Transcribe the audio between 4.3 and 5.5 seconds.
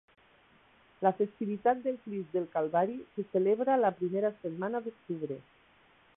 setmana d'octubre.